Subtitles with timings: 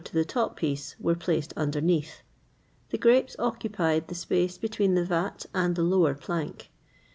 [0.03, 2.23] to the top piece, were placed underneath.
[2.89, 6.71] The grapes occupied the space between the vat and the lower plank.